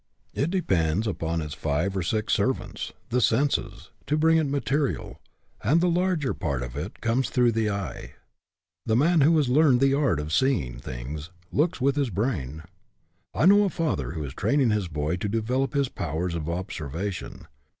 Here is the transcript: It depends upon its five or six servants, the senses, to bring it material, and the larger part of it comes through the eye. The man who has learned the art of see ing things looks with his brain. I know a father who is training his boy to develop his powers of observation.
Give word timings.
It 0.33 0.49
depends 0.49 1.05
upon 1.05 1.41
its 1.41 1.53
five 1.53 1.95
or 1.95 2.01
six 2.01 2.33
servants, 2.33 2.91
the 3.09 3.21
senses, 3.21 3.91
to 4.07 4.17
bring 4.17 4.37
it 4.37 4.45
material, 4.47 5.21
and 5.63 5.79
the 5.79 5.87
larger 5.91 6.33
part 6.33 6.63
of 6.63 6.75
it 6.75 7.01
comes 7.01 7.29
through 7.29 7.51
the 7.51 7.69
eye. 7.69 8.13
The 8.87 8.95
man 8.95 9.21
who 9.21 9.37
has 9.37 9.47
learned 9.47 9.79
the 9.79 9.93
art 9.93 10.19
of 10.19 10.33
see 10.33 10.63
ing 10.65 10.79
things 10.79 11.29
looks 11.51 11.79
with 11.79 11.97
his 11.97 12.09
brain. 12.09 12.63
I 13.35 13.45
know 13.45 13.63
a 13.65 13.69
father 13.69 14.13
who 14.13 14.23
is 14.23 14.33
training 14.33 14.71
his 14.71 14.87
boy 14.87 15.17
to 15.17 15.29
develop 15.29 15.75
his 15.75 15.87
powers 15.87 16.33
of 16.33 16.49
observation. 16.49 17.45